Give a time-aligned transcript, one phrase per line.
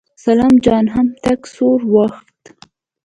[0.25, 2.41] سلام جان هم تک سور واوښت.